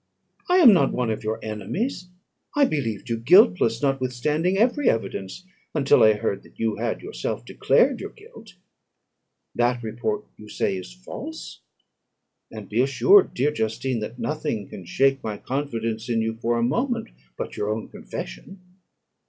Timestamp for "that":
6.41-6.57, 9.53-9.83, 13.99-14.17